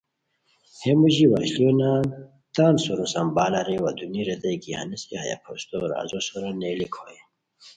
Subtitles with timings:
[0.79, 2.03] ہے موژی وشلیو نان
[2.55, 7.19] تان سورو سنبھال اریر وا دونی ریتائے کی ہنیسے ہیہ پھوستو رازو سورا نیلیک ہوئے